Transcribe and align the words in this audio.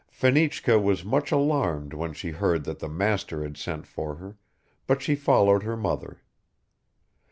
Fenichka 0.09 0.81
was 0.81 1.05
much 1.05 1.31
alarmed 1.31 1.93
when 1.93 2.11
she 2.11 2.31
heard 2.31 2.63
that 2.63 2.79
the 2.79 2.89
master 2.89 3.43
had 3.43 3.55
sent 3.55 3.85
for 3.85 4.15
her, 4.15 4.35
but 4.87 4.99
she 4.99 5.13
followed 5.13 5.61
her 5.61 5.77
mother. 5.77 6.23